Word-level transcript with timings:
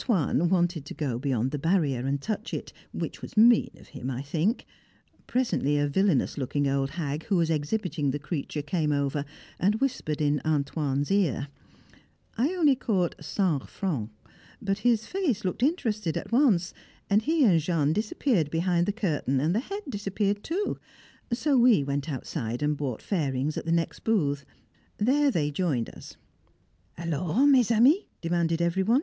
"Antoine" 0.00 0.48
wanted 0.48 0.86
to 0.86 0.94
go 0.94 1.18
beyond 1.18 1.50
the 1.50 1.58
barrier 1.58 2.06
and 2.06 2.22
touch 2.22 2.54
it, 2.54 2.72
which 2.92 3.20
was 3.20 3.36
mean 3.36 3.68
of 3.78 3.88
him, 3.88 4.10
I 4.10 4.22
think. 4.22 4.64
Presently 5.26 5.76
a 5.76 5.86
villainous 5.86 6.38
looking 6.38 6.66
old 6.66 6.92
hag, 6.92 7.24
who 7.24 7.36
was 7.36 7.50
exhibiting 7.50 8.10
the 8.10 8.18
creature, 8.18 8.62
came 8.62 8.90
over, 8.90 9.26
and 9.60 9.74
whispered 9.82 10.22
in 10.22 10.40
"Antoine's" 10.46 11.10
ear. 11.10 11.48
I 12.38 12.54
only 12.54 12.74
caught 12.74 13.16
"cinq 13.22 13.66
francs," 13.68 14.10
but 14.62 14.78
his 14.78 15.04
face 15.06 15.44
looked 15.44 15.62
interested 15.62 16.16
at 16.16 16.32
once, 16.32 16.72
and 17.10 17.20
he 17.20 17.44
and 17.44 17.60
Jean 17.60 17.92
disappeared 17.92 18.50
behind 18.50 18.86
the 18.86 18.92
curtain 18.94 19.40
and 19.40 19.54
the 19.54 19.60
head 19.60 19.82
disappeared 19.90 20.42
too, 20.42 20.78
so 21.34 21.58
we 21.58 21.84
went 21.84 22.08
outside, 22.08 22.62
and 22.62 22.78
bought 22.78 23.02
"farings" 23.02 23.58
at 23.58 23.66
the 23.66 23.72
next 23.72 24.04
booth. 24.04 24.46
There 24.96 25.30
they 25.30 25.50
joined 25.50 25.90
us. 25.94 26.16
"Alors, 26.96 27.46
mes 27.46 27.70
amis?" 27.70 28.04
demanded 28.22 28.62
every 28.62 28.82
one. 28.84 29.02